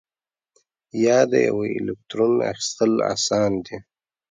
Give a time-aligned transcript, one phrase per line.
[1.05, 3.77] یا د یوه الکترون اخیستل آسان دي؟